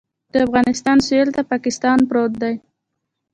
د 0.33 0.35
افغانستان 0.47 0.97
سویل 1.07 1.29
ته 1.35 1.41
پاکستان 1.51 1.97
پروت 2.09 2.33
دی 2.41 2.55